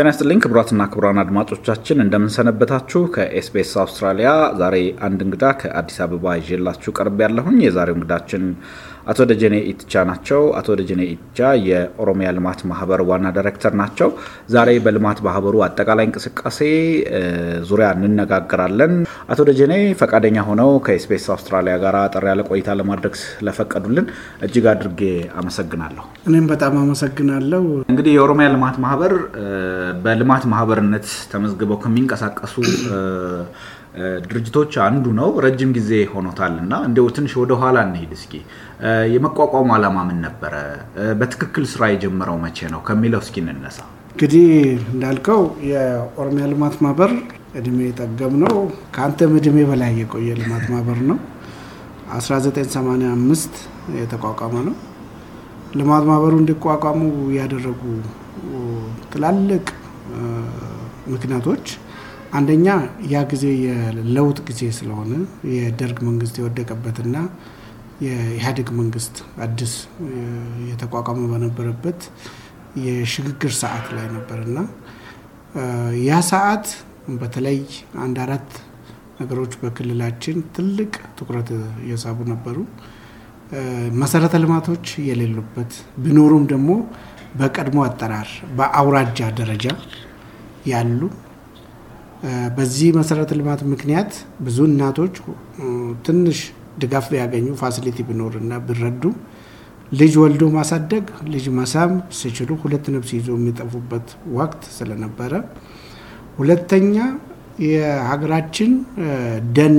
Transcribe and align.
ጤና 0.00 0.10
ይስጥልኝ 0.10 0.38
ክቡራትና 0.42 0.82
ክቡራን 0.92 1.18
አድማጮቻችን 1.22 2.02
እንደምን 2.04 2.44
ሰነበታችሁ። 2.44 3.00
ከ 3.14 3.37
SBS 3.37 3.72
አውስትራሊያ 3.82 4.28
ዛሬ 4.60 4.76
አንድ 5.06 5.20
እንግዳ 5.24 5.50
ከአዲስ 5.60 5.96
አበባ 6.04 6.34
ይዤላችሁ 6.38 6.90
ቀርቤያለሁኝ። 6.98 7.58
የዛሬው 7.64 7.96
እንግዳችን 7.96 8.44
አቶ 9.06 9.26
ደጀኔ 9.30 9.56
ኢትቻ 9.70 10.02
ናቸው። 10.10 10.40
አቶ 10.58 10.76
ደጀኔ 10.80 11.02
ኢትቻ 11.12 11.38
የኦሮሚያ 11.66 12.30
ልማት 12.36 12.60
ማህበር 12.70 13.02
ዋና 13.10 13.32
ዳይሬክተር 13.36 13.74
ናቸው። 13.80 14.08
ዛሬ 14.54 14.78
በልማት 14.84 15.20
ማህበሩ 15.26 15.62
አጠቃላይ 15.66 16.06
እንቅስቃሴ 16.08 16.60
ዙሪያ 17.70 17.88
እንነጋገራለን። 18.00 18.94
አቶ 19.30 19.40
ደጀኔ 19.48 19.72
ፈቃደኛ 19.98 20.38
ሆነው 20.46 20.70
ከኤስቢኤስ 20.86 21.26
አውስትራሊያ 21.34 21.74
ጋር 21.82 21.96
አጠር 21.98 22.24
ያለ 22.28 22.40
ቆይታ 22.48 22.74
ለማድረግ 22.78 23.12
ስለፈቀዱልን 23.20 24.06
እጅግ 24.46 24.64
አድርጌ 24.72 25.00
አመሰግናለሁ። 25.40 26.04
እኔም 26.28 26.46
በጣም 26.52 26.74
አመሰግናለሁ። 26.80 27.62
እንግዲህ 27.92 28.12
የኦሮሚያ 28.16 28.46
ልማት 28.54 28.76
ማህበር 28.84 29.12
በልማት 30.04 30.46
ማህበርነት 30.52 31.06
ተመዝግበው 31.32 31.78
ከሚንቀሳቀሱ 31.84 32.56
ድርጅቶች 34.24 34.72
አንዱ 34.84 35.06
ነው። 35.20 35.30
ረጅም 35.44 35.70
ጊዜ 35.78 35.92
ሆኖታል 36.12 36.56
እና 36.64 36.74
እንዲያው 36.88 37.08
ትንሽ 37.16 37.32
ወደ 37.40 37.54
ኋላ 37.62 37.78
እንሄድ 37.88 38.12
እስኪ። 38.18 38.34
የመቋቋሙ 39.14 39.70
ዓላማ 39.76 39.98
ምን 40.10 40.20
ነበረ? 40.26 40.54
በትክክል 41.20 41.66
ስራ 41.72 41.82
የጀመረው 41.92 42.38
መቼ 42.44 42.68
ነው 42.74 42.82
ከሚለው 42.88 43.22
እስኪ 43.24 43.36
እንነሳ። 43.46 43.80
እንግዲህ 44.14 44.46
እንዳልከው 44.92 45.42
የኦሮሚያ 45.70 46.44
ልማት 46.52 46.76
ማህበር 46.84 47.12
እድሜ 47.58 47.78
የጠገብ 47.86 48.32
ነው። 48.42 48.54
ከአንተም 48.94 49.32
እድሜ 49.38 49.58
በላይ 49.70 49.92
የቆየ 50.00 50.36
ልማት 50.40 50.64
ማህበር 50.72 50.98
ነው። 51.10 51.18
1985 52.16 53.58
የተቋቋመ 53.98 54.54
ነው። 54.68 54.76
ልማት 55.78 56.04
ማህበሩ 56.08 56.34
እንዲቋቋሙ 56.40 57.00
ያደረጉ 57.36 57.82
ትላልቅ 59.12 59.66
ምክንያቶች 61.12 61.66
አንደኛ 62.32 62.66
ያ 63.12 63.22
ጊዜ 63.30 63.44
የለውጥ 63.64 64.38
ጊዜ 64.48 64.62
ስለሆነ 64.76 65.12
የደርግ 65.54 65.98
መንግስት 66.08 66.34
የወደቀበትና 66.40 67.16
የኢህአዴግ 68.04 68.68
መንግስት 68.80 69.16
አዲስ 69.46 69.72
የተቋቋመ 70.68 71.22
በነበረበት 71.32 72.00
የሽግግር 72.84 73.52
ሰዓት 73.62 73.86
ላይ 73.96 74.06
ነበርና 74.16 74.58
ያ 76.06 76.20
ሰዓት 76.30 76.66
በተለይ 77.20 77.58
አንድ 78.04 78.16
አራት 78.24 78.50
ነገሮች 79.20 79.52
በክልላችን 79.62 80.36
ትልቅ 80.56 80.92
ትኩረት 81.18 81.48
እየሳቡ 81.84 82.18
ነበሩ። 82.32 82.58
መሰረተ 84.00 84.34
ልማቶች 84.42 84.86
የሌሉበት 85.08 85.72
ቢኖሩም 86.02 86.44
ደግሞ 86.52 86.70
በቀድሞ 87.40 87.78
አጠራር 87.86 88.28
በአውራጃ 88.58 89.18
ደረጃ 89.40 89.66
ያሉ 90.70 91.00
በዚህ 92.56 92.88
መሰረተ 92.98 93.30
ልማት 93.38 93.60
ምክንያት 93.72 94.10
ብዙ 94.46 94.58
እናቶች 94.70 95.14
ትንሽ 96.06 96.38
ድጋፍ 96.82 97.06
ቢያገኙ 97.12 97.46
facility 97.60 97.98
ቢኖር 98.08 98.34
ቢረዱ 98.66 99.02
ልጅ 99.92 100.12
ወልዶ 100.22 100.44
ማሳደግ 100.56 101.04
ልጅ 101.32 101.44
መሳም 101.58 101.92
ሲችሉ 102.18 102.58
ሁለት 102.62 102.84
ነፍስ 102.94 103.10
ይዞ 103.16 103.28
የሚጠፉበት 103.38 104.08
ወቅት 104.36 104.62
ስለነበረ፣ 104.76 105.32
ሁለተኛ 106.40 106.94
የሀገራችን 107.64 108.70
ደን 109.56 109.74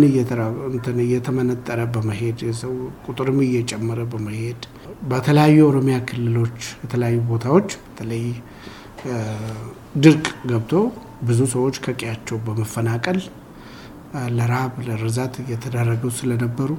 እየተመነጠረ 1.05 1.79
በመሄድ 1.93 2.39
የሰው 2.47 2.73
ቁጥርም 3.05 3.39
እየጨመረ 3.45 3.99
በመሄድ 4.11 4.61
በተለያዩ 5.11 5.55
የኦሮሚያ 5.61 5.97
ክልሎች 6.09 6.57
የተለያዩ 6.83 7.19
ቦታዎች 7.31 7.69
በተለይ 7.85 8.25
ድርቅ 10.03 10.25
ገብቶ 10.51 10.73
ብዙ 11.29 11.39
ሰዎች 11.55 11.75
ከቀያቸው 11.85 12.37
በመፈናቀል 12.45 13.19
ለረሃብ 14.37 14.73
ለርዛት 14.87 15.33
እየተዳረጉ 15.43 16.05
ስለነበሩ 16.19 16.69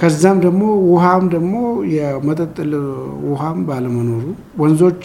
ከዛም 0.00 0.38
ደግሞ 0.44 0.62
ውሃም 0.90 1.24
ደግሞ 1.34 1.54
የመጠጥ 1.94 2.56
ውሃም 3.30 3.60
ባለመኖሩ 3.68 4.24
ወንዞች 4.60 5.04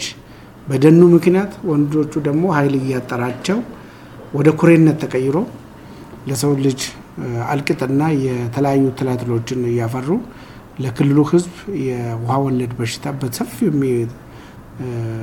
በደኑ 0.68 1.00
ምክንያት 1.14 1.54
ወንዞቹ 1.70 2.12
ደግሞ 2.28 2.44
ኃይል 2.56 2.74
እያጠራቸው 2.80 3.58
ወደ 4.34 4.48
ኩሬነት 4.60 4.96
ተቀይሮ 5.04 5.36
ለሰው 6.28 6.52
ልጅ 6.66 6.80
አልቅጥና 7.52 8.02
የተለያዩ 8.24 8.84
ትላትሎችን 8.98 9.60
እያፈሩ 9.70 10.08
ለክልሉ 10.82 11.18
ሕዝብ 11.30 11.54
የውሃ 11.86 12.36
ወለድ 12.44 12.72
በሽታ 12.78 13.12
በሰፊው 13.20 13.68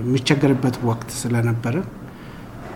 የሚቸገርበት 0.03 0.75
ወቅት 0.89 1.09
ስለነበረ 1.21 1.75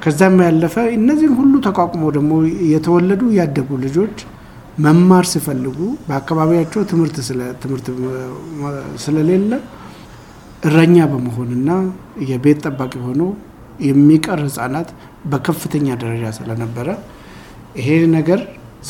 ከዛም 0.03 0.35
ያለፈ 0.47 0.75
እነዚህን 0.97 1.34
ሁሉ 1.40 1.53
ተቋቁመው 1.68 2.09
ደግሞ 2.18 2.31
የተወለዱ 2.74 3.22
ያደጉ 3.40 3.69
ልጆች 3.85 4.18
መማር 4.85 5.25
ሲፈልጉ 5.31 5.78
በአካባቢያቸው 6.07 6.81
ትምህርት 6.91 7.16
ስለሌለ 9.03 9.51
እረኛ 10.68 10.97
በመሆንና 11.12 11.69
የቤት 12.29 12.59
ጠባቂ 12.68 12.94
ሆኖ 13.07 13.22
የሚቀር 13.88 14.40
ህጻናት 14.46 14.90
በከፍተኛ 15.31 15.88
ደረጃ 16.03 16.25
ስለነበረ 16.38 16.88
ይሄ 17.80 17.88
ነገር 18.18 18.41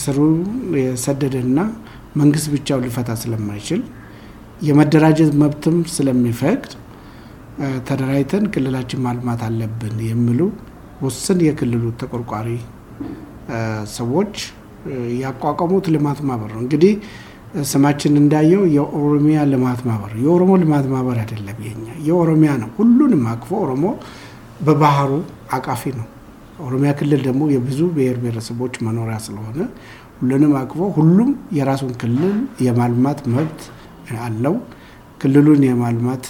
ስሩ 0.02 0.18
የሰደደና 0.82 1.60
መንግስት 2.22 2.48
ብቻው 2.56 2.80
ሊፈታ 2.86 3.12
ስለማይችል 3.22 3.82
የመደራጀት 4.68 5.32
መብትም 5.42 5.78
ስለሚፈቅድ 5.96 6.66
ተደራጅተን 7.88 8.46
ክልላችን 8.54 9.04
ማልማት 9.06 9.42
አለብን 9.48 9.98
የሚሉ 10.10 10.40
ውስን 11.06 11.40
የክልሉ 11.48 11.84
ተቆርቋሪ 12.02 12.50
ሰዎች 13.98 14.36
ያቋቋሙት 15.22 15.86
ልማት 15.96 16.20
ማህበር 16.28 16.50
ነው። 16.56 16.62
እንግዲህ 16.66 16.94
ስማችን 17.72 18.14
እንዳየው 18.22 18.64
የኦሮሚያ 18.76 19.40
ልማት 19.52 19.82
ማህበር 19.90 20.12
የኦሮሞ 20.24 20.52
ልማት 20.64 20.86
ማህበር 20.94 21.18
አይደለም። 21.24 21.60
የኛ 21.68 21.88
የኦሮሚያ 22.08 22.52
ነው። 22.64 22.70
ሁሉንም 22.80 23.24
አቅፎ 23.34 23.52
ኦሮሞ 23.64 23.86
በባህሩ 24.60 25.12
አቃፊ 25.52 25.84
ነው። 25.98 26.08
ኦሮሚያ 26.66 26.92
ክልል 27.00 27.22
ደግሞ 27.28 27.44
የብዙ 27.54 27.80
ብሔር 27.96 28.18
ብሔረሰቦች 28.22 28.74
መኖሪያ 28.86 29.18
ስለሆነ 29.26 29.58
ሁሉንም 30.20 30.54
አቅፎ 30.60 30.82
ሁሉም 30.98 31.30
የራሱን 31.58 31.92
ክልል 32.02 32.36
የማልማት 32.66 33.20
መብት 33.34 33.62
አለው። 34.26 34.56
ክልሉን 35.22 35.62
የማልማት 35.68 36.24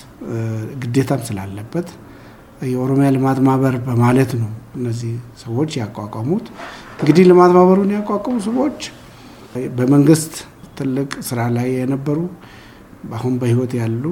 ግዴታም 0.82 1.22
ስላለበት 1.28 1.88
የኦሮሚያ 2.66 3.08
ልማት 3.16 3.40
ማህበር 3.48 3.76
በማለት 3.88 4.32
ነው 4.42 4.50
እነዚህ 4.78 5.14
ሰዎች 5.42 5.72
ያቋቋሙት። 5.82 6.46
እንግዲህ 7.00 7.24
ልማት 7.32 7.52
ማህበሩን 7.58 7.92
ያቋቋሙ 7.98 8.36
ሰዎች 8.48 8.80
በመንግስት 9.78 10.34
ትልቅ 10.78 11.12
ስራ 11.28 11.42
ላይ 11.56 11.68
የነበሩ 11.76 12.20
አሁን 13.18 13.34
በህይወት 13.42 13.74
ያሉ 13.80 14.04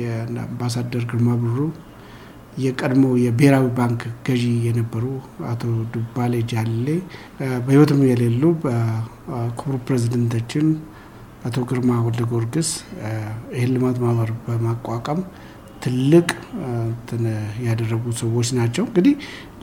የአምባሳደር 0.00 1.04
ግርማ 1.10 1.30
ብሩ 1.42 1.58
የቀድሞ 2.56 3.04
የብሔራዊ 3.22 3.66
ባንክ 3.78 4.02
ገዢ 4.26 4.44
የነበሩ 4.66 5.04
አቶ 5.50 5.62
ዱባሌ 5.94 6.34
ጃሌ 6.52 6.86
በህይወትም 7.64 8.00
የሌሉ 8.08 8.42
በክቡር 8.62 9.76
ፕሬዚደንታችን 9.86 10.66
አቶ 11.46 11.56
ግርማ 11.70 11.90
ወልደ 12.06 12.22
ጊዮርጊስ 12.30 12.70
ይህን 13.56 13.72
ልማት 13.74 13.98
ማህበር 14.04 14.30
በማቋቋም 14.46 15.20
ትልቅ 15.82 16.28
ያደረጉ 17.66 18.04
ሰዎች 18.22 18.48
ናቸው። 18.58 18.84
እንግዲህ 18.88 19.14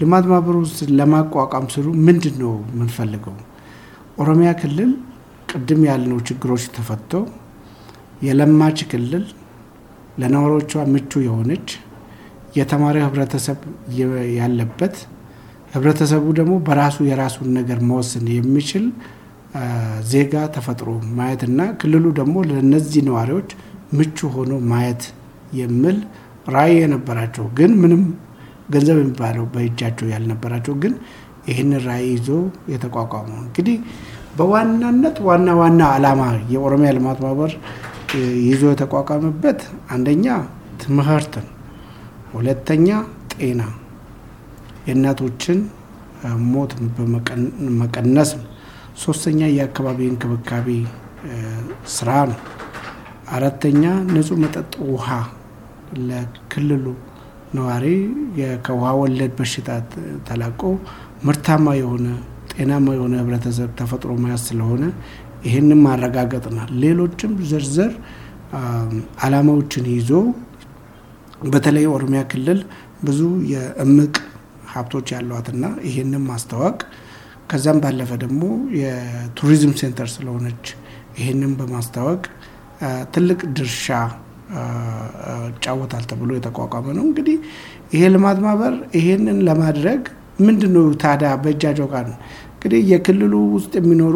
ልማት 0.01 0.25
ማህበሩ 0.31 0.57
ለማቋቋም 0.99 1.65
ስሉ 1.73 1.87
ምንድን 2.07 2.35
ነው 2.43 2.53
የምንፈልገው? 2.69 3.35
ኦሮሚያ 4.21 4.49
ክልል 4.61 4.91
ቅድም 5.49 5.81
ያልነው 5.89 6.19
ችግሮች 6.27 6.65
ተፈተው 6.75 7.23
የለማች 8.23 8.79
ክልል 8.91 9.25
ለነዋሪዎቿ 10.21 10.73
ምቹ 10.93 11.21
የሆነች 11.25 11.67
የተማሪ 12.53 12.97
ህብረተሰብ 13.05 13.59
ያለበት 14.39 14.95
ህብረተሰቡ 15.75 16.25
ደግሞ 16.39 16.53
በራሱ 16.67 16.97
የራሱን 17.09 17.47
ነገር 17.59 17.79
መወሰን 17.89 18.25
የሚችል 18.35 18.83
ዜጋ 20.11 20.33
ተፈጥሮ 20.55 20.89
ማየትና 21.17 21.61
ክልሉ 21.81 22.05
ደግሞ 22.19 22.35
ለነዚህ 22.51 23.01
ነዋሪዎች 23.09 23.49
ምቹ 23.97 24.29
ሆኖ 24.35 24.53
ማየት 24.71 25.03
የሚል 25.59 25.97
ራዕይ 26.55 26.75
የነበራቸው 26.81 27.45
ግን 27.57 27.71
ምንም 27.81 28.03
ገንዘብ 28.73 28.97
የሚባለው 29.01 29.45
በእጃቸው 29.53 30.07
ያልነበራቸው 30.13 30.75
ግን 30.83 30.93
ይህንን 31.49 31.81
ራዕይ 31.87 32.07
ይዞ 32.15 32.29
የተቋቋሙ 32.73 33.29
እንግዲህ 33.43 33.77
በዋናነት 34.37 35.17
ዋና 35.27 35.49
ዋና 35.61 35.81
ዓላማ 35.95 36.21
የኦሮሚያ 36.53 36.91
ልማት 36.97 37.19
ማህበር 37.25 37.51
ይዞ 38.47 38.63
የተቋቋመበት 38.73 39.59
አንደኛ 39.95 40.25
ትምህርት 40.83 41.33
ነው። 41.41 41.52
ሁለተኛ 42.33 42.87
ጤና፣ 43.33 43.61
የእናቶችን 44.87 45.59
ሞት 46.51 46.71
መቀነስ 47.81 48.31
ነው። 48.39 48.47
ሶስተኛ 49.03 49.39
የአካባቢ 49.53 49.99
እንክብካቤ 50.09 50.67
ስራ 51.95 52.09
ነው። 52.31 52.39
አራተኛ 53.35 53.83
ንጹህ 54.09 54.37
መጠጥ 54.43 54.73
ውሃ 54.89 55.07
ለክልሉ 56.09 56.85
ነዋሪ 57.53 57.85
ከውሃ 58.65 58.91
ወለድ 59.01 59.33
በሽታ 59.39 59.69
ተላቆ 60.27 60.61
ምርታማ 61.27 61.65
የሆነ 61.79 62.07
ጤናማ 62.53 62.87
የሆነ 62.97 63.13
ህብረተሰብ 63.21 63.69
ተፈጥሮ 63.79 64.11
መያዝ 64.23 64.41
ስለሆነ 64.49 64.83
ይህንን 65.45 65.79
ማረጋገጥና 65.85 66.59
ሌሎችም 66.83 67.31
ዝርዝር 67.49 67.91
አላማዎችን 69.25 69.85
ይዞ 69.93 70.11
በተለይ 71.51 71.85
ኦሮሚያ 71.93 72.21
ክልል 72.31 72.59
ብዙ 73.03 73.21
የእምቅ 73.51 74.15
ሀብቶች 74.73 75.07
ያሏትና 75.15 75.65
ይህንን 75.87 76.23
ማስተዋወቅ 76.29 76.77
ከዛም 77.49 77.79
ባለፈ 77.83 78.11
ደግሞ 78.23 78.43
የቱሪዝም 78.79 79.73
ሴንተር 79.81 80.07
ስለሆነች 80.13 80.65
ይህንን 81.19 81.51
በማስታወቅ 81.57 82.21
ትልቅ 83.13 83.39
ድርሻ 83.57 83.87
ይጫወታል 85.49 86.03
ተብሎ 86.09 86.29
የተቋቋመ 86.37 86.85
ነው። 86.97 87.03
እንግዲህ 87.09 87.37
ይሄ 87.93 88.03
ልማት 88.13 88.37
ማህበር 88.45 88.73
ይሄንን 88.97 89.37
ለማድረግ 89.47 90.01
ምንድን 90.39 90.71
ነው 90.75 90.85
ታዲያ 91.03 91.29
በእጃቸው 91.43 91.87
ቃል 91.93 92.07
እንግዲህ 92.53 92.81
የክልሉ 92.91 93.33
ውስጥ 93.55 93.73
የሚኖሩ 93.79 94.15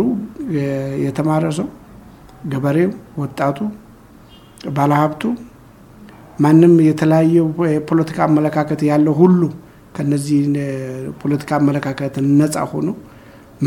የተማረ 1.05 1.45
ሰው፣ 1.57 1.67
ገበሬው፣ 2.51 2.91
ወጣቱ፣ 3.21 3.57
ባለሀብቱ፣ 4.75 5.23
ማንም 6.39 6.73
የተለያየ 6.87 7.35
የፖለቲካ 7.75 8.17
አመለካከት 8.29 8.81
ያለው 8.89 9.13
ሁሉ 9.21 9.41
ከነዚህ 9.95 10.39
ፖለቲካ 11.21 11.49
አመለካከት 11.59 12.15
ነፃ 12.39 12.65
ሆኖ 12.73 12.89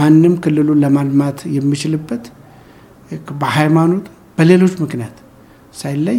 ማንም 0.00 0.34
ክልሉን 0.44 0.80
ለማልማት 0.84 1.38
የሚችልበት 1.56 2.24
በሃይማኖት 3.40 4.04
በሌሎች 4.38 4.74
ምክንያት 4.84 5.16
ሳይለይ 5.80 6.18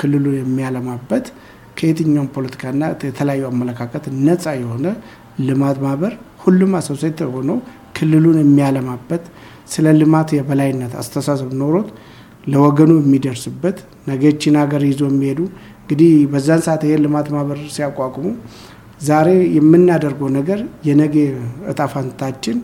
ክልሉ 0.00 0.24
የሚያለማበት 0.38 1.26
ከየትኛውም 1.78 2.28
ፖለቲካና 2.36 2.82
የተለያዩ 3.08 3.44
አመለካከት 3.52 4.04
ነፃ 4.26 4.54
የሆነ 4.62 4.86
ልማት 5.48 5.78
ማህበር 5.84 6.12
ሁሉም 6.44 6.72
አሶሴት 6.80 7.18
ሆኖ 7.34 7.50
ክልሉን 7.96 8.38
የሚያለማበት 8.42 9.24
ስለ 9.74 9.86
ልማት 10.00 10.28
የበላይነት 10.36 10.92
አስተሳሰብ 11.02 11.50
ኖሮት 11.60 11.88
ለወገኑ 12.52 12.92
የሚደርስበት 13.00 13.78
ነገችን 14.10 14.56
ሀገር 14.62 14.82
ይዞ 14.90 15.02
የሚሄዱ 15.10 15.40
እንግዲህ 15.88 16.12
በዛን 16.30 16.60
ሰዓት 16.66 16.82
ይሄን 16.86 17.02
ልማት 17.04 17.26
ማህበር 17.34 17.58
ሲያቋቁሙ 17.74 18.26
ዛሬ 19.00 19.28
የምናደርገው 19.56 20.28
ነገር 20.36 20.58
የነገ 20.88 21.14
እጣ 21.70 21.80
ፈንታችን 21.92 22.56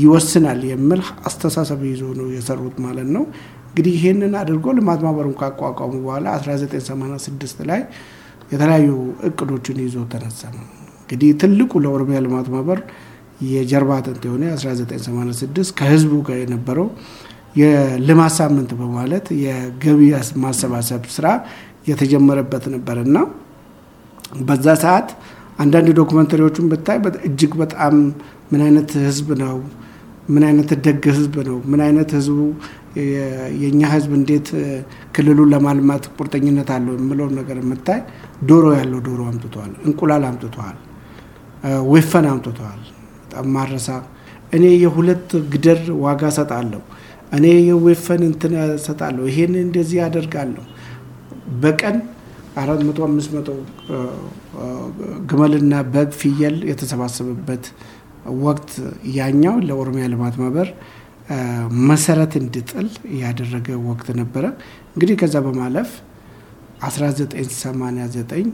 ይወስናል 0.00 0.60
የሚል 0.70 1.00
አስተሳሰብ 1.28 1.80
ይዞ 1.90 2.02
ነው 2.18 2.26
የሰሩት 2.34 2.76
ማለት 2.86 3.08
ነው። 3.16 3.24
እንግዲህ 3.68 3.92
ይህንን 3.98 4.32
አድርጎ 4.40 4.66
ልማት 4.78 5.00
ማህበሩን 5.06 5.34
ካቋቋሙ 5.40 5.92
በኋላ 6.04 6.26
1986 6.38 7.62
ላይ 7.70 7.80
የተለያዩ 8.52 8.88
እቅዶችን 9.28 9.78
ይዞ 9.84 9.96
ተነሳ 10.12 10.40
እንግዲህ 11.02 11.30
ትልቁ 11.42 11.72
ለኦሮሚያ 11.84 12.18
ልማት 12.26 12.48
ማህበር 12.54 12.80
የጀርባ 13.48 13.92
አጥንት 14.00 14.24
የሆነ 14.28 14.44
1986 14.56 15.72
ከህዝቡ 15.78 16.14
ጋር 16.28 16.38
የነበረው 16.42 16.88
የልማት 17.60 18.32
ሳምንት 18.38 18.70
በማለት 18.78 19.26
የገቢ 19.44 20.00
ማሰባሰብ 20.44 21.02
ስራ 21.16 21.26
የተጀመረበት 21.84 22.64
ነበር 22.74 22.98
እና 23.06 23.16
በዛ 24.48 24.66
ሰዓት 24.84 25.08
አንዳንድ 25.62 25.88
ዶክመንተሪዎቹን 25.98 26.68
ብታይ 26.70 26.98
እጅግ 27.28 27.52
በጣም 27.62 27.94
ምን 28.52 28.62
አይነት 28.66 28.90
ህዝብ 29.06 29.28
ነው፣ 29.42 29.56
ምን 30.28 30.42
አይነት 30.48 30.70
ደግ 30.86 31.04
ህዝብ 31.12 31.34
ነው፣ 31.48 31.58
ምን 31.70 31.80
አይነት 31.86 32.10
ህዝቡ 32.18 32.38
የእኛ 33.60 33.80
ህዝብ 33.94 34.10
እንዴት 34.18 34.48
ክልሉን 35.14 35.48
ለማልማት 35.52 36.04
ቁርጠኝነት 36.16 36.68
አለው 36.76 36.94
የምለውን 36.98 37.32
ነገር 37.40 37.56
የምታይ 37.62 38.00
ዶሮ 38.50 38.66
ያለው 38.78 39.00
ዶሮ 39.06 39.20
አምጥተዋል፣ 39.30 39.72
እንቁላል 39.86 40.24
አምጥተዋል፣ 40.30 40.76
ወፈን 41.90 42.26
አምጥተዋል። 42.32 42.80
በጣም 43.24 43.46
ማረሳ። 43.54 43.88
እኔ 44.52 44.64
የሁለት 44.84 45.30
ግደር 45.52 45.80
ዋጋ 46.04 46.22
ሰጣለሁ፣ 46.38 46.82
እኔ 47.32 47.46
የወፈን 47.68 48.22
እንትን 48.28 48.52
ሰጣለሁ፣ 48.84 49.24
ይሄን 49.30 49.54
እንደዚህ 49.64 49.98
ያደርጋለሁ 50.02 50.64
በቀን 51.62 51.96
አራት 52.62 52.80
መቶ 52.88 52.98
አምስት 53.06 53.30
መቶ 53.36 53.48
ግመልና 55.30 55.74
በግ 55.94 56.10
ፍየል 56.20 56.56
የተሰባሰበበት 56.70 57.64
ወቅት 58.44 58.70
ያኛው 59.16 59.56
ለኦሮሚያ 59.68 60.04
ልማት 60.12 60.36
ማህበር 60.40 60.68
መሰረት 61.88 62.32
እንዲጥል 62.40 62.88
ያደረገ 63.20 63.68
ወቅት 63.88 64.08
ነበረ። 64.20 64.44
እንግዲህ 64.94 65.16
ከዛ 65.22 65.36
በማለፍ 65.46 65.90
1989 66.88 68.52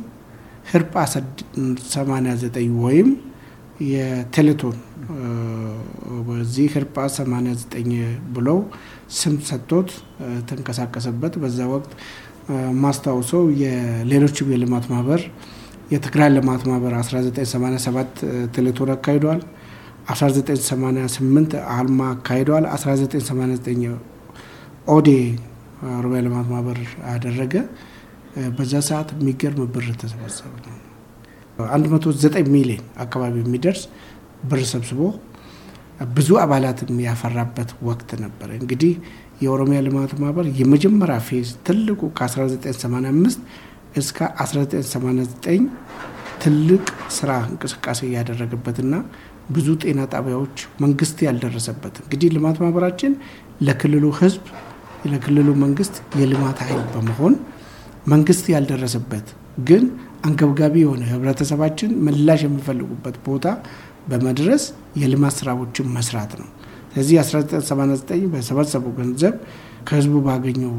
ህርጳ 0.70 0.94
89 1.10 2.58
ወይም 2.84 3.08
የቴሌቶን 3.90 4.76
በዚህ 6.26 6.66
ህርጳ 6.75 6.96
89 7.12 7.94
ብለው 8.34 8.58
ስም 9.19 9.36
ሰጥቶት 9.48 9.90
ተንቀሳቀሰበት 10.48 11.34
በዛ 11.43 11.58
ወቅት 11.75 11.93
ማስታውሰው 12.82 13.43
የሌሎችም 13.62 14.49
የልማት 14.52 14.85
ማህበር 14.93 15.20
የትግራይ 15.93 16.29
ልማት 16.35 16.62
ማህበር 16.69 16.93
1987 16.99 18.20
telethon 18.55 18.90
አካሂደዋል። 18.94 19.41
1988 20.12 21.56
አልማ 21.75 22.00
አካሂደዋል። 22.14 22.64
1989 22.73 23.97
ኦዴ 24.88 25.08
ኦሮሚያ 25.94 26.20
ልማት 26.26 26.47
ማህበር 26.52 26.79
አደረገ። 27.12 27.55
በዛ 28.56 28.73
ሰዓት 28.88 29.08
የሚገርም 29.17 29.69
ብር 29.75 29.87
ተሰበሰበ። 30.00 30.55
109 31.58 32.50
ሚሊዮን 32.55 32.85
አካባቢ 33.05 33.35
የሚደርስ 33.43 33.82
ብር 34.50 34.61
ሰብስቦ 34.73 35.00
ብዙ 36.11 36.29
አባላትም 36.43 37.00
ያፈራበት 37.06 37.70
ወቅት 37.88 38.11
ነበረ። 38.23 38.50
እንግዲህ 38.61 38.93
የኦሮሚያ 39.40 39.78
ልማት 39.87 40.12
ማህበር 40.22 40.46
የመጀመሪያ 40.60 41.19
phase 41.28 41.49
ትልቁ 41.66 42.00
ከ1985 42.19 43.44
እስከ 43.96 44.19
1989 44.42 45.69
ትልቅ 46.42 46.84
ስራ 47.16 47.31
እንቅስቃሴ 47.50 48.00
ያደረገበትና 48.17 48.94
ብዙ 49.50 49.69
ጤና 49.82 50.00
ጣቢያዎች 50.12 50.56
መንግስት 50.84 51.19
ያልደረሰበት 51.26 51.94
እንግዲህ 52.03 52.29
ልማት 52.36 52.58
ማህበራችን 52.62 53.12
ለክልሉ 53.67 54.06
ህዝብ 54.20 54.44
ለክልሉ 55.10 55.48
መንግስት 55.65 55.94
የልማት 56.20 56.58
ኃይል 56.67 56.82
በመሆን 56.94 57.34
መንግስት 58.12 58.46
ያልደረሰበት 58.55 59.26
ግን 59.69 59.84
አንገብጋቢ 60.26 60.74
የሆነ 60.82 61.03
ህብረተሰባችን 61.12 61.91
ምላሽ 62.06 62.41
የሚፈልጉበት 62.46 63.17
ቦታ 63.26 63.46
በመድረስ 64.10 64.62
የልማት 65.03 65.34
ስራዎችን 65.41 65.86
መስራት 65.96 66.32
ነው። 66.41 66.48
ስለዚህ 66.93 67.17
1989 67.23 68.23
በሰበሰበው 68.32 68.93
ገንዘብ 68.99 69.35
ከህዝቡ 69.89 70.15
ባገኘው 70.27 70.73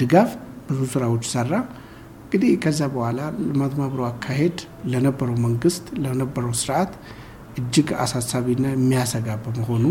ድጋፍ 0.00 0.30
ብዙ 0.68 0.80
ስራዎች 0.94 1.24
ሰራ። 1.34 1.52
እንግዲህ 2.26 2.52
ከዛ 2.64 2.80
በኋላ 2.94 3.18
ልማት 3.46 3.72
ማህበሩ 3.78 4.00
አካሄድ 4.08 4.56
ለነበረው 4.92 5.36
መንግስት 5.44 5.84
ለነበረው 6.04 6.52
ስርዓት 6.62 6.92
እጅግ 7.60 7.88
አሳሳቢና 8.04 8.66
የሚያሰጋ 8.74 9.28
በመሆኑ 9.44 9.84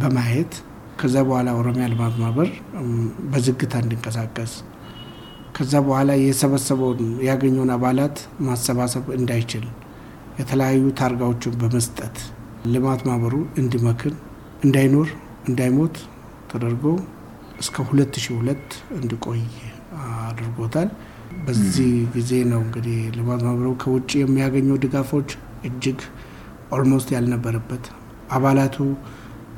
በማየት 0.00 0.54
ከዛ 1.00 1.16
በኋላ 1.28 1.48
ኦሮሚያ 1.60 1.84
ልማት 1.92 2.14
ማህበር 2.22 2.48
በዝግታ 3.32 3.74
እንዲንቀሳቀስ 3.82 4.52
ከዛ 5.56 5.74
በኋላ 5.86 6.10
የሰበሰበውን 6.22 6.98
ያገኘውን 7.28 7.70
አባላት 7.76 8.16
ማሰባሰብ 8.48 9.06
እንዳይችል 9.18 9.64
የተለያዩ 10.40 10.82
ታርጋዎችን 11.00 11.54
በመስጠት 11.62 12.16
ልማት 12.72 13.00
ማህበሩ 13.08 13.34
እንዲመክን 13.62 14.14
እንዳይኖር 14.64 15.08
እንዳይሞት 15.48 15.96
ተደርጎ 16.50 16.84
እስከ 17.62 17.76
2002 17.88 18.74
እንዲቆይ 18.98 19.40
አድርጎታል። 20.22 20.88
በዚህ 21.46 21.90
ጊዜ 22.14 22.30
ነው 22.50 22.60
እንግዲህ 22.64 22.98
ልማት 23.16 23.40
ማህበሩ 23.46 23.68
ከውጭ 23.82 24.10
የሚያገኘው 24.20 24.76
ድጋፎች 24.84 25.30
እጅግ 25.68 26.00
almost 26.76 27.08
ያልነበረበት 27.16 27.84
አባላቱ 28.36 28.76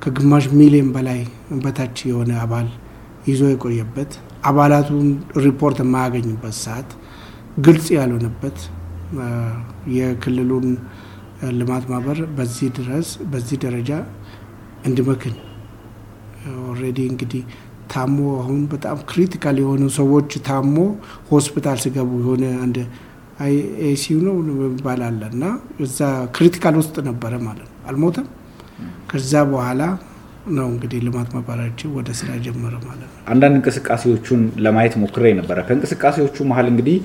ከግማሽ 0.04 0.45
ሚሊዮን 0.59 0.90
በላይ 0.95 1.21
በታች 1.64 1.97
የሆነ 2.11 2.33
አባል 2.45 2.69
ይዞ 3.28 3.42
የቆየበት 3.50 4.12
አባላቱን 4.50 5.09
ሪፖርት 5.47 5.78
የማያገኝበት 5.83 6.57
ሰዓት 6.64 6.90
ግልጽ 7.59 7.87
ያልሆነበት 7.99 8.59
የክልሉን 9.97 10.66
ልማት 11.59 11.85
ማህበር 11.90 12.19
በዚህ 12.38 12.69
ድረስ 12.78 13.09
በዚህ 13.33 13.59
ደረጃ 13.64 13.90
እንዲመክን 14.85 15.35
already 16.65 16.99
እንግዲህ 17.11 17.43
ታሞ 17.93 18.19
አሁን 18.41 18.61
በጣም 18.73 18.99
critical 19.11 19.57
የሆኑ 19.63 19.85
ሰዎች 19.97 20.33
ታሞ 20.49 20.77
ሆስፒታል 21.31 21.79
ሲገቡ 21.85 22.11
የሆነ 22.23 22.45
አንድ 22.65 22.77
ICU 23.85 24.17
ነው 24.27 24.37
ይባላል 24.69 25.19
እና 25.31 25.45
እዛ 25.85 25.99
critical 26.37 26.75
ውስጥ 26.81 26.97
ነበረ 27.09 27.33
ማለት 27.47 27.67
ነው። 27.67 27.77
አልሞተም። 27.91 28.27
ከዛ 29.11 29.33
በኋላ 29.51 29.83
ነው 30.51 30.67
እንግዲህ 30.73 31.01
ልማት 31.07 31.29
ማህበራችን 31.35 31.91
ወደ 31.97 32.11
ስራ 32.21 32.31
ጀመረ 32.45 32.75
ማለት 32.85 33.09
ነው። 33.09 33.17
አንዳንድ 33.33 33.55
እንቅስቃሴዎቹን 33.59 34.43
ለማየት 34.67 34.95
ሞክሬ 35.03 35.33
ነበረ። 35.41 35.59
ከእንቅስቃሴዎቹ 35.69 36.37
መሀል 36.51 36.69
እንግዲህ 36.73 36.97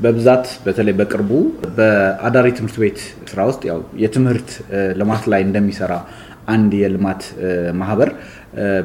በብዛት 0.00 0.46
በተለይ 0.64 0.94
በቅርቡ 1.00 1.30
በአዳሪ 1.76 2.46
ትምህርት 2.56 2.76
ቤት 2.82 3.00
ስራ 3.30 3.40
ውስጥ 3.50 3.62
ያው 3.70 3.80
የትምህርት 4.02 4.48
ልማት 5.00 5.24
ላይ 5.32 5.42
እንደሚሰራ 5.48 5.92
አንድ 6.52 6.72
የልማት 6.80 7.22
ማህበር 7.80 8.10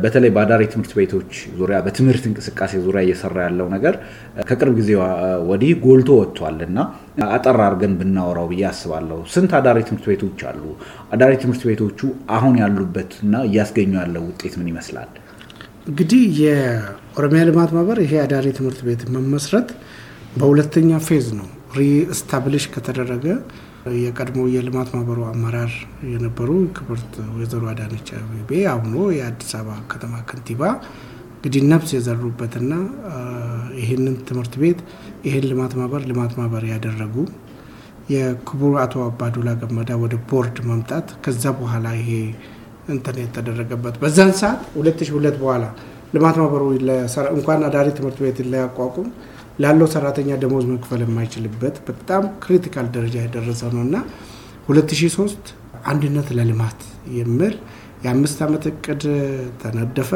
በተለይ 0.03 0.31
በአዳሪ 0.35 0.63
ትምህርት 0.73 0.93
ቤቶች 0.99 1.31
ዙሪያ 1.59 1.77
በትምህርት 1.85 2.23
እንቅስቃሴ 2.29 2.73
ዙሪያ 2.85 3.01
እየሰራ 3.05 3.37
ያለው 3.47 3.67
ነገር 3.75 3.95
ከቅርብ 4.49 4.73
ጊዜ 4.79 4.91
ወዲህ 5.49 5.71
ጎልቶ 5.83 6.09
ወጥቷል 6.21 6.59
እና 6.67 6.79
አጠር 7.29 7.59
አድርገን 7.65 7.93
ብናወራው 7.99 8.47
ብዬ 8.51 8.63
አስባለሁ። 8.71 9.19
ስንት 9.33 9.53
አዳሪ 9.59 9.79
ትምህርት 9.87 10.05
ቤቶች 10.11 10.41
አሉ? 10.51 10.63
አዳሪ 11.13 11.33
ትምህርት 11.43 11.63
ቤቶቹ 11.69 11.99
አሁን 12.37 12.55
ያሉበት 12.63 13.13
እና 13.23 13.43
እያስገኙ 13.49 13.93
ያለው 14.01 14.25
ውጤት 14.29 14.55
ምን 14.59 14.69
ይመስላል? 14.71 15.09
እንግዲህ 15.89 16.23
የኦሮሚያ 16.43 17.41
ልማት 17.49 17.71
ማህበር 17.75 17.99
ይሄ 18.05 18.13
አዳሪ 18.25 18.47
ትምህርት 18.57 18.81
ቤት 18.87 19.03
መመስረት 19.15 19.69
በሁለተኛ 20.35 20.91
phase 21.07 21.27
ነው 21.37 21.47
reestablish 21.77 22.65
ከተደረገ 22.73 23.25
የቀድሞ 23.99 24.41
የልማት 24.53 24.89
ማህበሩ 24.93 25.19
አመራር 25.29 25.71
የነበሩ 26.11 26.49
ክብርት 26.77 27.13
ወይዘሮ 27.35 27.63
አዳነች 27.71 28.07
አቤቤ 28.19 28.51
አሁኖ 28.71 28.95
የአዲስ 29.17 29.51
አበባ 29.59 29.77
ከተማ 29.91 30.13
ከንቲባ። 30.29 30.61
እንግዲህ 31.35 31.61
ነፍስ 31.71 31.91
የዘሩበትና 31.95 32.73
ይህንን 33.81 34.15
ትምህርት 34.29 34.55
ቤት 34.61 34.79
ይህን 35.27 35.45
ልማት 35.51 35.73
ማህበር 35.79 36.01
ልማት 36.09 36.33
ማህበር 36.39 36.63
ያደረጉ 36.71 37.15
የክቡር 38.13 38.75
አቶ 38.83 38.95
አባዱላ 39.07 39.49
ገመዳ 39.61 39.91
ወደ 40.03 40.15
ቦርድ 40.29 40.57
መምጣት 40.69 41.09
ከዛ 41.25 41.53
በኋላ 41.59 41.87
ይሄ 41.99 42.11
እንትን 42.89 43.17
የተደረገበት 43.23 43.95
በዛን 44.03 44.31
ሰዓት 44.39 44.61
2002 44.77 45.39
በኋላ 45.41 45.65
ልማት 46.15 46.37
ማህበሩ 46.41 46.63
እንኳን 47.35 47.65
አዳሪ 47.67 47.87
ትምህርት 47.97 48.19
ቤት 48.23 48.37
ላያቋቁም 48.51 49.09
ላለው 49.59 49.87
ሰራተኛ 49.93 50.29
ደሞዝ 50.41 50.65
መክፈል 50.71 51.01
የማይችልበት 51.05 51.75
በጣም 51.87 52.25
critical 52.43 52.87
ደረጃ 52.95 53.15
የደረሰ 53.23 53.61
ነው 53.75 53.81
እና 53.87 53.95
2003 54.69 55.51
አንድነት 55.91 56.27
ለልማት 56.37 56.79
የሚል 57.17 57.53
የአምስት 58.03 58.39
ዓመት 58.45 58.63
እቅድ 58.71 59.03
ተነደፈ። 59.61 60.11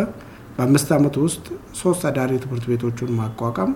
በአምስት 0.57 0.89
ዓመት 0.97 1.15
ውስጥ 1.23 1.45
ሶስት 1.79 2.01
አዳሪ 2.09 2.31
ትምህርት 2.43 2.65
ቤቶቹን 2.71 3.11
ማቋቋም፣ 3.19 3.71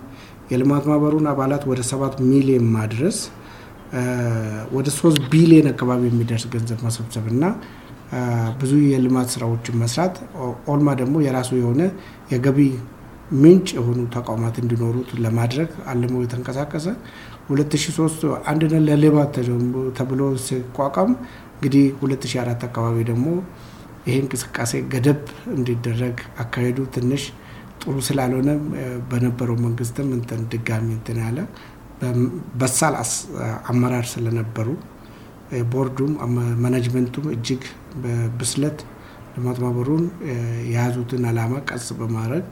የልማት 0.52 0.84
ማህበሩን 0.90 1.26
አባላት 1.32 1.62
ወደ 1.70 1.80
ሰባት 1.90 2.14
ሚሊዮን 2.30 2.66
ማድረስ፣ 2.76 3.18
ወደ 4.76 4.88
ሶስት 4.98 5.18
ቢሊዮን 5.32 5.68
አካባቢ 5.72 6.02
የሚደርስ 6.08 6.44
ገንዘብ 6.54 6.80
መሰብሰብ 6.86 7.26
እና 7.32 7.44
ብዙ 8.60 8.72
የልማት 8.90 9.28
ስራዎችን 9.34 9.76
መስራት 9.82 10.14
ኦልማ 10.72 10.88
ደግሞ 11.00 11.16
የራሱ 11.26 11.50
የሆነ 11.60 11.82
የገቢ 12.32 12.58
ምንጭ 13.42 13.68
የሆኑ 13.76 14.00
ተቋማት 14.14 14.56
እንዲኖሩት 14.62 15.10
ለማድረግ 15.24 15.70
አልሞ 15.92 16.14
የተንቀሳቀሰ 16.24 16.86
2003 17.50 18.22
አንድነት 18.50 18.82
ለልማት 18.88 19.34
ተብሎ 19.98 20.22
ሲቋቋም 20.46 21.10
እንግዲህ 21.54 21.84
2004 22.02 22.66
አካባቢ 22.68 22.96
ደግሞ 23.10 23.26
ይሄ 24.06 24.16
እንቅስቃሴ 24.24 24.72
ገደብ 24.92 25.22
እንዲደረግ 25.56 26.16
አካሄዱ 26.44 26.78
ትንሽ 26.96 27.22
ጥሩ 27.82 27.96
ስላልሆነ 28.08 28.50
በነበረው 29.10 29.56
መንግስትም 29.66 30.08
እንትን 30.18 30.40
ድጋሚ 30.52 30.86
እንትን 30.98 31.18
ያለ 31.24 31.38
በሳል 32.60 32.94
አመራር 33.72 34.06
ስለነበሩ 34.14 34.68
ቦርዱም 35.72 36.12
ማናጅመንቱም 36.64 37.26
እጅግ 37.34 37.62
በብስለት 38.02 38.78
ልማት 39.36 39.58
ማህበሩን 39.64 40.04
የያዙትን 40.72 41.24
አላማ 41.30 41.54
ቀስ 41.68 41.86
በማድረግ 42.00 42.44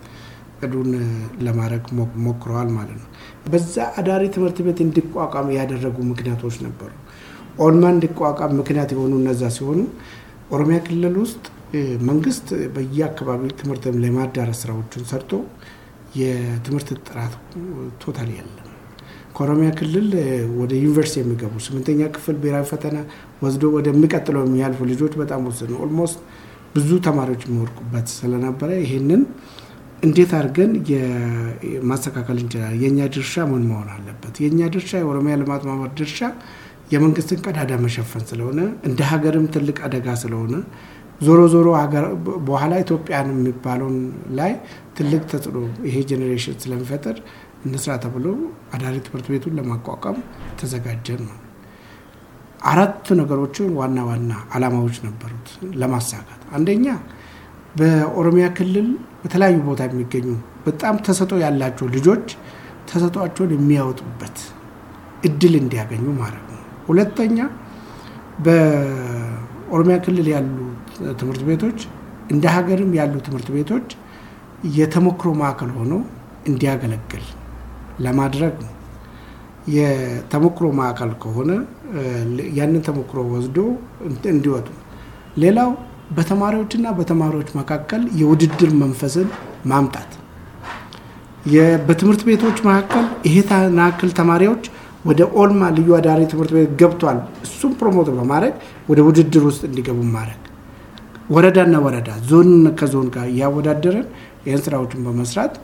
እቅዱን 0.59 0.91
ለማድረግ 1.47 1.85
ሞክረዋል 2.25 2.69
ማለት 2.77 2.99
ነው። 3.01 3.09
በዛ 3.53 3.75
አዳሪ 4.01 4.25
ትምህርት 4.35 4.59
ቤት 4.67 4.79
እንዲቋቋም 4.85 5.49
ያደረጉ 5.57 5.97
ምክንያቶች 6.11 6.57
ነበሩ። 6.67 6.91
ኦልማ 7.59 7.85
እንዲቋቋም 7.95 8.55
ምክንያት 8.61 8.91
የሆኑ 8.95 9.13
እነዛ 9.21 9.43
ሲሆኑ 9.57 9.81
ኦሮሚያ 10.51 10.79
ክልል 10.87 11.15
ውስጥ 11.23 11.45
መንግስት 12.09 12.47
በየአካባቢው 12.75 13.51
ትምህርት 13.61 13.85
ለማዳረስ 14.03 14.59
ስራዎችን 14.63 15.09
ሰርቶ 15.11 15.33
የትምህርት 16.21 16.91
ጥራት 17.09 17.35
total 18.03 18.31
የለም። 18.37 18.63
ከኦሮሚያ 19.33 19.71
ክልል 19.79 20.07
ወደ 20.61 20.73
ዩኒቨርሲቲ 20.79 21.19
የሚገቡ 21.23 21.55
ስምንተኛ 21.65 22.03
ክፍል 22.15 22.37
ብሔራዊ 22.43 22.65
ፈተና 22.71 22.99
ወስዶ 23.43 23.73
ወደሚቀጥለው 23.75 24.43
የሚያልፉ 24.47 24.87
ልጆች 24.93 25.15
በጣም 25.23 25.43
ውስን 25.49 25.69
ነው። 25.73 25.81
almost 25.87 26.21
ብዙ 26.77 26.91
ተማሪዎች 27.07 27.43
የሚወድቁበት 27.47 28.07
ስለነበረ 28.15 28.71
ይህንን 28.83 29.21
እንዴት 30.03 30.33
አድርገን 30.39 30.73
ማስተካከል 31.91 32.39
እንችላለን? 32.43 32.81
የእኛ 32.83 32.99
ድርሻ 33.15 33.45
ምን 33.51 33.63
መሆን 33.71 33.89
አለበት? 33.95 34.35
የእኛ 34.43 34.61
ድርሻ 34.75 34.91
የኦሮሚያ 35.01 35.35
ልማት 35.43 35.63
ማህበር 35.69 35.91
ድርሻ 36.01 36.21
የመንግስትን 36.93 37.41
ቀዳዳ 37.47 37.73
መሸፈን 37.85 38.25
ስለሆነ 38.29 38.59
እንደ 38.89 39.01
ሀገርም 39.11 39.47
ትልቅ 39.55 39.79
አደጋ 39.87 40.09
ስለሆነ 40.23 40.55
ዞሮ 41.21 41.41
ዞሮ 41.53 41.69
በኋላ 42.47 42.73
ኢትዮጵያን 42.85 43.29
የሚባለውን 43.35 43.97
ላይ 44.39 44.53
ትልቅ 44.99 45.23
ተጽዕኖ 45.33 45.59
ይሄ 45.87 45.97
ጄኔሬሽን 46.11 46.57
ስለሚፈጠር 46.65 47.17
እንስራ 47.67 47.93
ተብሎ 48.05 48.27
አዳሪ 48.75 48.97
ትምህርት 49.07 49.27
ቤቱን 49.33 49.57
ለማቋቋም 49.59 50.19
ተዘጋጀን 50.61 51.23
ነው። 51.29 51.37
አራት 52.71 53.07
ነገሮችን 53.21 53.67
ዋና 53.79 53.99
ዋና 54.09 54.33
አላማዎች 54.55 54.97
ነበሩት 55.07 55.49
ለማሳካት 55.81 56.43
አንደኛ 56.57 56.87
በኦሮሚያ 57.77 58.47
ክልል 58.59 58.89
በተለያዩ 59.23 59.57
ቦታ 59.69 59.83
የሚገኙ 59.89 60.29
በጣም 60.67 60.95
ተሰጦ 61.07 61.33
ያላቸው 61.45 61.87
ልጆች 61.97 62.27
ተሰጧቸውን 62.91 63.53
የሚያወጡበት 63.57 64.37
እድል 65.29 65.55
እንዲያገኙ 65.61 66.07
ማድረግ 66.21 66.47
ነው። 66.53 66.63
ሁለተኛ 66.89 67.39
በኦሮሚያ 68.47 69.97
ክልል 70.05 70.27
ያሉ 70.35 70.57
ትምህርት 71.21 71.43
ቤቶች 71.49 71.79
እንደ 72.33 72.45
ሀገርም 72.55 72.93
ያሉ 73.01 73.15
ትምህርት 73.27 73.49
ቤቶች 73.57 73.89
የተሞክሮ 74.77 75.31
ማዕከል 75.41 75.71
ሆነው 75.79 76.01
እንዲያገለግል 76.51 77.25
ለማድረግ 78.05 78.55
ነው። 78.65 78.73
የተሞክሮ 79.77 80.67
ማዕከል 80.79 81.13
ከሆነ 81.23 81.51
ያንን 82.59 82.83
ተሞክሮ 82.89 83.21
ወስዶ 83.33 83.59
እንዲወጡ 84.33 84.69
ሌላው 85.43 85.71
በተማሪዎችና 86.11 86.87
በተማሪዎች 86.99 87.49
መካከል 87.59 88.03
የውድድር 88.21 88.71
መንፈስን 88.83 89.29
ማምጣት 89.71 90.11
በትምህርት 91.87 92.23
ቤቶች 92.29 92.59
መካከል 92.69 93.05
ይሄ 93.27 93.37
ናክል 93.79 94.11
ተማሪዎች 94.21 94.65
ወደ 95.09 95.21
ኦልማ 95.41 95.63
ልዩ 95.77 95.89
አዳሪ 95.99 96.21
ትምህርት 96.31 96.53
ቤት 96.57 96.71
ገብቷል፣ 96.81 97.19
እሱም 97.47 97.73
promote 97.81 98.09
በማድረግ 98.15 98.55
ወደ 98.89 99.01
ውድድር 99.09 99.45
ውስጥ 99.49 99.63
እንዲገቡ 99.69 99.99
ማድረግ 100.17 100.41
ወረዳና 101.31 101.77
ወረዳ 101.85 102.09
ዞን 102.29 102.51
ከዞን 102.81 103.07
ጋር 103.15 103.27
እያወዳደረን 103.33 104.07
ይህን 104.47 104.63
ስራዎችን 104.67 105.05
በመስራት 105.07 105.55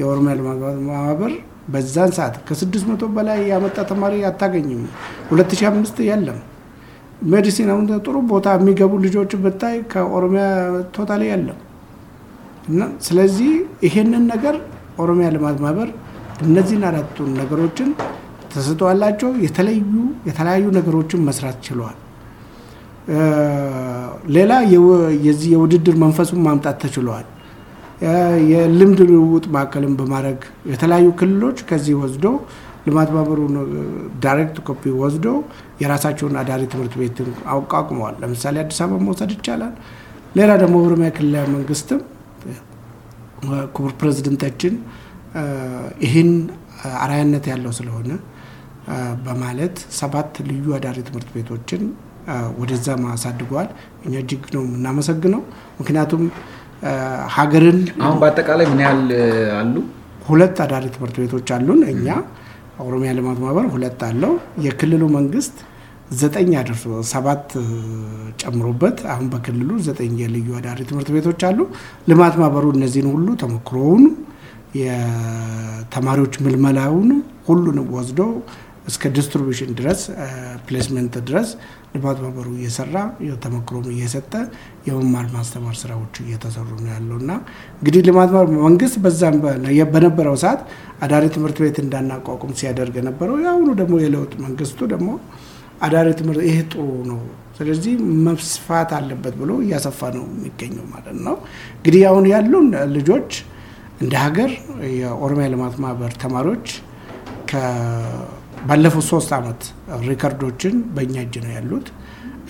የኦሮሚያ 0.00 0.32
ልማት 0.38 0.58
ማህበር 0.88 1.32
በዛን 1.68 2.10
ሰዓት 2.16 2.34
ከስድስት 2.48 2.86
መቶ 2.90 3.04
በላይ 3.14 3.38
ያመጣ 3.52 3.76
ተማሪ 3.90 4.14
አታገኝም። 4.28 4.82
2005 5.30 6.02
የለም። 6.08 6.38
medicine 7.32 7.68
አሁን 7.72 7.84
ጥሩ 7.98 8.16
ቦታ 8.30 8.56
የሚገቡ 8.56 8.92
ልጆች 9.04 9.30
ብታይ 9.44 9.76
ከኦሮሚያ 9.92 10.44
totally 10.96 11.22
የለም 11.30 11.60
እና 12.68 12.80
ስለዚህ 13.06 13.50
ይሄንን 13.86 14.24
ነገር 14.32 14.56
ኦሮሚያ 14.98 15.26
ልማት 15.34 15.56
ማህበር 15.64 15.88
እነዚህን 16.46 16.84
አራቱን 16.88 17.30
ነገሮችን 17.40 17.88
ተሰጥቷላቸው 18.52 19.30
የተለዩ 19.44 19.92
የተለያዩ 20.28 20.66
ነገሮችን 20.78 21.24
መስራት 21.28 21.58
ችለዋል። 21.66 21.96
ሌላ 24.36 24.52
የዚህ 25.26 25.48
የውድድር 25.54 25.96
መንፈሱን 26.04 26.40
ማምጣት 26.46 26.76
ተችለዋል። 26.84 27.26
የልምድ 28.50 29.00
ልውውጥ 29.10 29.44
ማዕከልን 29.54 29.94
በማድረግ 30.00 30.40
የተለያዩ 30.72 31.06
ክልሎች 31.20 31.58
ከዚህ 31.68 31.94
ወስዶ 32.02 32.24
ልማት 32.86 33.10
ማህበሩ 33.14 33.38
direct 34.24 34.58
copy 34.66 34.82
ወስዶ 35.00 35.26
የራሳቸውን 35.82 36.34
አዳሪ 36.42 36.62
ትምህርት 36.72 36.94
ቤት 37.00 37.16
አቋቁመዋል። 37.54 38.14
ለምሳሌ 38.22 38.56
አዲስ 38.62 38.78
አበባ 38.84 38.98
መውሰድ 39.06 39.30
ይቻላል። 39.36 39.74
ሌላ 40.36 40.50
ደግሞ 40.62 40.76
ኦሮሚያ 40.86 41.08
ክልላዊ 41.16 41.46
መንግስትም 41.56 42.00
ክቡር 43.74 43.92
ፕሬዚደንታችን 44.00 44.74
ይህን 46.04 46.30
አርአያነት 47.02 47.44
ያለው 47.52 47.72
ስለሆነ 47.78 48.10
በማለት 49.24 49.76
ሰባት 49.98 50.34
ልዩ 50.48 50.66
አዳሪ 50.76 50.98
ትምህርት 51.08 51.30
ቤቶችን 51.36 51.82
ወደዛ 52.60 52.86
አሳድገዋል። 53.14 53.68
እኛ 54.06 54.14
እጅግ 54.22 54.44
ነው 54.54 54.62
የምናመሰግነው። 54.66 55.42
ምክንያቱም 55.80 56.22
ሀገርን 57.36 57.78
አሁን 58.04 58.16
በአጠቃላይ 58.22 58.66
ምን 58.72 58.80
ያህል 58.84 59.02
አሉ? 59.60 59.74
ሁለት 60.26 60.56
አዳሪ 60.64 60.84
ትምህርት 60.94 61.16
ቤቶች 61.22 61.48
አሉን። 61.56 61.80
እኛ 61.92 62.06
ኦሮሚያ 62.84 63.10
ልማት 63.18 63.38
ማህበር 63.42 63.66
ሁለት 63.74 64.00
አለው። 64.06 64.32
የክልሉ 64.64 65.02
መንግስት 65.14 65.56
ዘጠኝ 66.12 66.50
አድርሶ 66.60 66.82
ሰባት 67.10 67.46
ጨምሮበት 68.40 68.98
አሁን 69.12 69.26
በክልሉ 69.32 69.70
ዘጠኝ 69.86 70.12
የልዩ 70.22 70.48
አዳሪ 70.58 70.80
ትምህርት 70.90 71.08
ቤቶች 71.14 71.40
አሉ። 71.48 71.58
ልማት 72.10 72.34
ማህበሩ 72.42 72.66
እነዚህን 72.76 73.08
ሁሉ 73.14 73.28
ተሞክሮውን 73.42 74.04
የተማሪዎች 74.80 76.34
ምልመላውን 76.44 77.08
ሁሉንም 77.48 77.88
ወስዶ 77.96 78.20
እስከ 78.86 79.10
distribution 79.14 79.70
ድረስ 79.78 80.00
placement 80.66 81.14
ድረስ 81.28 81.48
ልማት 81.94 82.18
ማህበሩ 82.22 82.48
እየሰራ 82.58 82.96
ተሞክሮም 83.44 83.86
እየሰጠ 83.94 84.32
የመማር 84.88 85.26
ማስተማር 85.34 85.76
ስራዎች 85.80 86.14
እየተሰሩ 86.24 86.68
ነው 86.82 86.90
ያለው 86.94 87.16
እና 87.22 87.32
እንግዲህ 87.78 88.02
ልማት 88.08 88.30
መንግስት 88.60 88.96
በዛም 89.04 89.36
በነበረው 89.92 90.36
ሰዓት 90.44 90.62
አዳሪ 91.04 91.24
ትምህርት 91.36 91.58
ቤት 91.64 91.78
እንዳናቋቁም 91.84 92.52
ሲያደርግ 92.60 92.94
የነበረው 93.00 93.36
የአሁኑ 93.44 93.68
ደግሞ 93.80 93.96
የለውጥ 94.04 94.32
መንግስቱ 94.46 94.78
ደግሞ 94.94 95.08
አዳሪ 95.82 96.08
ትምህርት 96.18 96.42
ይህ 96.48 96.58
ጥሩ 96.70 96.80
ነው፣ 97.10 97.18
ስለዚህ 97.56 97.92
መስፋት 98.26 98.90
አለበት 98.96 99.34
ብሎ 99.40 99.52
እያሰፋ 99.64 100.00
ነው 100.16 100.24
የሚገኘው 100.30 100.86
ማለት 100.94 101.18
ነው። 101.26 101.36
እንግዲህ 101.76 102.02
አሁን 102.10 102.24
ያሉን 102.32 102.66
ልጆች 102.96 103.30
እንደ 104.02 104.14
ሀገር 104.24 104.50
የኦሮሚያ 104.96 105.46
ልማት 105.54 105.76
ማህበር 105.84 106.12
ተማሪዎች 106.24 106.66
ባለፉት 108.68 109.04
ሶስት 109.10 109.30
ዓመት 109.36 109.60
ሪከርዶችን 110.08 110.74
በእኛ 110.94 111.14
እጅ 111.24 111.34
ነው 111.44 111.52
ያሉት። 111.56 111.86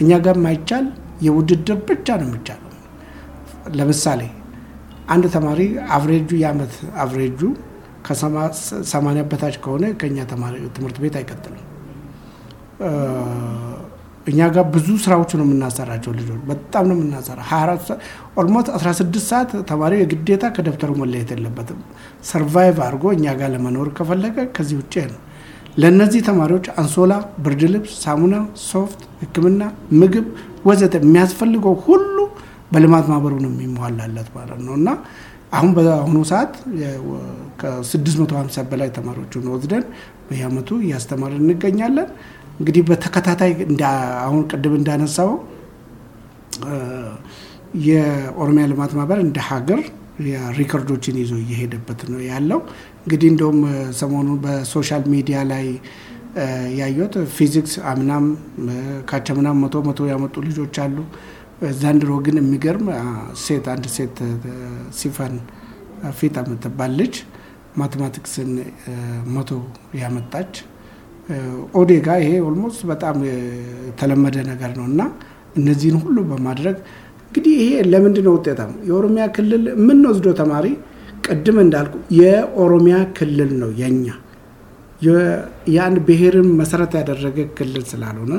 እኛ 0.02 0.10
ጋር 0.26 0.36
ማይቻል 0.44 0.86
የውድድር 1.26 1.78
ብቻ 1.88 2.08
ነው 2.20 2.26
የሚቻለው። 2.28 2.72
ለምሳሌ 3.76 4.20
አንድ 5.14 5.24
ተማሪ 5.34 5.60
average 5.96 6.23
ኡ 6.23 6.30
የአመት 6.42 6.74
average 7.02 7.32
ኡ 7.32 7.40
ከሰማንያ 8.06 9.22
በታች 9.30 9.56
ከሆነ 9.64 9.84
ከኛ 10.00 10.16
ትምህርት 10.74 10.98
ቤት 11.02 11.14
አይቀጥልም። 11.20 11.64
እኛ 14.26 14.38
ጋር 14.54 14.64
ብዙ 14.74 14.88
ስራዎች 15.02 15.30
ነው 15.38 15.44
የምናሰራቸው 15.46 16.12
ልጆች 16.18 16.40
በጣም 16.48 16.84
ነው 16.90 16.96
የምናሰራ 16.96 17.40
almost 18.40 18.68
16 18.78 19.18
ሰዓት 19.28 19.50
ተማሪው 19.68 20.00
የግዴታ 20.02 20.44
ከደብተሩ 20.56 20.90
መለየት 21.02 21.30
የለበትም። 21.34 21.78
survive 22.30 22.76
አድርጎ 22.86 23.04
እኛ 23.16 23.34
ጋር 23.40 23.50
ለመኖር 23.54 23.90
ከፈለገ 23.98 24.46
ከዚህ 24.56 24.78
ውጭ 24.80 24.94
ነው። 25.12 25.20
ለእነዚህ 25.76 26.20
ተማሪዎች 26.28 26.66
አንሶላ፣ 26.80 27.12
ብርድ 27.44 27.62
ልብስ፣ 27.72 27.94
ሳሙና፣ 28.04 28.34
ሶፍት፣ 28.66 29.00
ሕክምና፣ 29.22 29.62
ምግብ 30.00 30.26
ወዘተ 30.68 30.94
የሚያስፈልገው 31.00 31.74
ሁሉ 31.86 32.16
በልማት 32.72 33.04
ማህበሩ 33.10 33.34
ነው 33.44 33.50
የሚሟላለት 33.54 34.28
ማለት 34.36 34.60
ነው 34.66 34.74
እና 34.78 34.88
አሁን 35.52 35.70
በአሁኑ 35.76 36.18
ሰዓት 36.30 36.54
ከ650 37.60 38.64
በላይ 38.70 38.88
ተማሪዎችን 38.96 39.50
ወስደን 39.54 39.84
በየአመቱ 40.28 40.68
እያስተማርን 40.82 41.44
እንገኛለን። 41.46 42.08
እንግዲህ 42.60 42.82
በተከታታይ 42.88 43.52
አሁን 44.24 44.42
ቅድም 44.50 44.74
እንዳነሳው 44.78 45.30
የኦሮሚያ 47.86 48.64
ልማት 48.70 48.92
ማህበር 48.98 49.18
እንደ 49.24 49.38
ሀገር 49.48 49.80
ሪከርዶችን 50.58 51.16
ይዞ 51.22 51.32
እየሄደበት 51.42 52.00
ነው 52.12 52.20
ያለው። 52.28 52.60
እንግዲህ 53.00 53.28
እንደውም 53.32 53.58
ሰሞኑን 54.00 54.38
በ 54.44 54.59
social 54.59 55.04
media 55.14 55.38
ላይ 55.52 55.66
ያዩት 56.78 57.14
ፊዚክስ 57.36 57.74
አምናም 57.90 58.24
ካቸምናም 59.10 59.58
መቶ 59.64 59.76
መቶ 59.88 60.08
ያመጡ 60.12 60.34
ልጆች 60.48 60.76
አሉ። 60.84 60.96
ዘንድሮ 61.80 62.12
ግን 62.24 62.36
የሚገርም 62.40 62.86
ሴት 63.44 63.66
አንድ 63.74 63.84
ሴት 63.94 64.16
ሲፈን 64.98 65.34
ፊት 66.18 66.34
የምትባል 66.42 66.92
ልጅ 67.00 67.14
mathematics 67.80 68.40
ን 68.40 68.50
መቶ 69.34 69.50
ያመጣች 70.00 70.52
ኦዴጋ 71.80 72.08
ይሄ 72.22 72.30
almost 72.48 72.80
በጣም 72.90 73.16
የተለመደ 73.28 74.36
ነገር 74.50 74.70
ነው 74.78 74.86
እና 74.90 75.00
እነዚህን 75.60 75.96
ሁሉ 76.02 76.16
በማድረግ 76.30 76.76
እንግዲህ 77.36 77.56
ይሄ 77.60 77.72
ለምንድን 77.92 78.24
ነው 78.26 78.34
ውጤታም 78.34 78.70
የኦሮሚያ 78.88 79.24
ክልል 79.34 79.64
የምንወስደው 79.72 80.34
ተማሪ 80.38 80.66
ቅድም 81.26 81.56
እንዳልኩ 81.64 81.94
የኦሮሚያ 82.18 82.96
ክልል 83.18 83.50
ነው 83.58 83.70
የኛ 83.80 84.06
የአንድ 85.72 85.98
ብሔርን 86.06 86.48
መሰረት 86.60 86.92
ያደረገ 86.98 87.44
ክልል 87.58 87.84
ስላልሆነ 87.90 88.32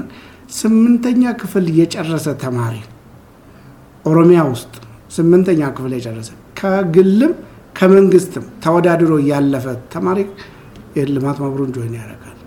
ስምንተኛ 0.57 1.35
ክፍል 1.41 1.67
የጨረሰ 1.79 2.27
ተማሪ 2.45 2.75
ኦሮሚያ 4.05 4.39
ውስጥ 4.51 4.73
ስምንተኛ 5.17 5.61
ክፍል 5.77 5.93
የጨረሰ 5.97 6.31
ከግልም 6.59 7.35
ከመንግስትም 7.75 8.47
ተወዳድሮ 8.63 9.13
ያለፈ 9.31 9.65
ተማሪ 9.93 10.19
የልማት 10.97 11.39
ማህበሩን 11.43 11.73
join 11.75 11.95
ያደርጋል። 12.01 12.37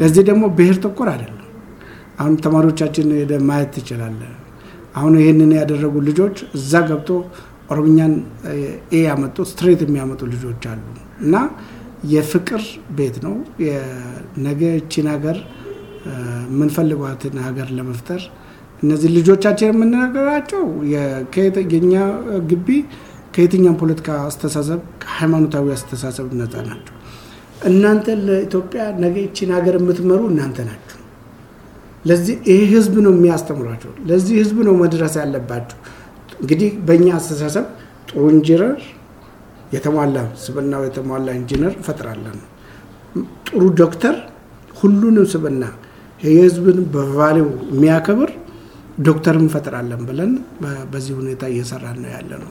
ለዚህ 0.00 0.24
ደግሞ 0.30 0.44
ብሔር 0.58 0.78
ተኮር 0.84 1.10
አይደለም። 1.14 1.38
አሁን 2.20 2.36
ተማሪዎቻችን 2.46 3.08
ማየት 3.46 3.72
ትችላለን። 3.76 4.32
አሁን 4.94 5.14
ይህንን 5.20 5.52
ያደረጉ 5.58 5.94
ልጆች 6.08 6.36
እዛ 6.58 6.82
ገብቶ 6.88 7.10
ኦሮምኛን 7.70 8.14
A 8.92 9.00
ያመጡ 9.04 9.36
straight 9.50 9.80
የሚያመጡ 9.84 10.22
ልጆች 10.32 10.62
አሉ 10.72 10.82
እና 11.20 11.36
የፍቅር 12.12 12.62
ቤት 12.96 13.16
ነው። 13.24 13.34
ነገ 14.46 14.62
እቺን 14.80 15.08
ሀገር 15.12 15.36
የምንፈልጓትን 16.48 17.36
ሀገር 17.46 17.68
ለመፍጠር 17.76 18.22
እነዚህ 18.82 19.10
ልጆቻችን 19.16 19.68
የምንነገራቸው 19.70 20.64
የኛ 21.72 21.94
ግቢ 22.50 22.68
ከየትኛም 23.34 23.76
ፖለቲካ 23.82 24.08
አስተሳሰብ 24.26 24.80
ከሃይማኖታዊ 25.02 25.68
አስተሳሰብ 25.76 26.26
ነፃ 26.40 26.54
ናቸው። 26.66 26.96
እናንተ 27.68 28.14
ለኢትዮጵያ 28.26 28.82
ነገ 29.04 29.16
እቺን 29.26 29.50
ሀገር 29.56 29.74
የምትመሩ 29.78 30.20
እናንተ 30.32 30.58
ናችሁ። 30.68 30.98
ለዚህ 32.04 32.36
ይህ 32.50 32.62
ህዝብ 32.72 32.94
ነው 33.06 33.12
የሚያስተምሯቸው። 33.16 33.92
ለዚህ 34.08 34.34
ህዝብ 34.40 34.58
ነው 34.68 34.74
መድረስ 34.82 35.14
ያለባቸው። 35.20 35.78
እንግዲህ 36.40 36.70
በእኛ 36.86 37.06
አስተሳሰብ 37.18 37.66
ጥሩ 38.08 38.22
ኢንጂነር 38.32 38.74
የተሟላ 39.72 40.16
ሰብዕናው 40.44 40.82
የተሟላ 40.88 41.28
ኢንጂነር 41.38 41.72
እንፈጥራለን። 41.78 42.38
ጥሩ 43.46 43.62
ዶክተር 43.82 44.16
ሁሉንም 44.76 45.26
ሰብዕና 45.32 45.64
የህዝብን 46.20 46.78
በ 46.94 47.06
value 47.06 47.36
ው 47.36 47.48
የሚያከብር 47.72 48.30
ዶክተር 49.00 49.36
እንፈጥራለን 49.40 50.02
ብለን 50.08 50.32
በዚህ 50.92 51.14
ሁኔታ 51.20 51.42
እየሰራን 51.52 51.98
ነው 52.02 52.10
ያለ 52.16 52.30
ነው 52.42 52.50